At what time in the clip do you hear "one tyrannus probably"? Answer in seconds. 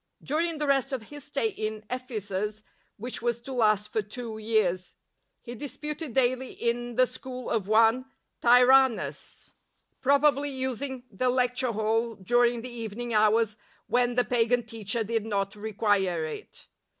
7.67-10.49